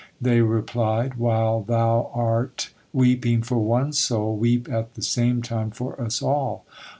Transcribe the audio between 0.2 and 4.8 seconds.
replied, "While thou are weeping for one soul, weep